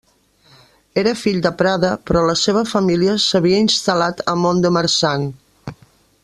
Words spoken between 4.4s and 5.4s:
Mont-de-Marsan.